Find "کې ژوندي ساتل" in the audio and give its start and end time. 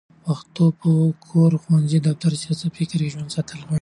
3.01-3.57